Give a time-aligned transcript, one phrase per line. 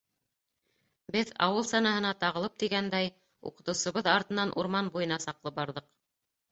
[1.15, 3.13] Беҙ, ауыл санаһына тағылып тигәндәй,
[3.51, 5.93] уҡытыусыбыҙ артынан урман буйына саҡлы барҙыҡ.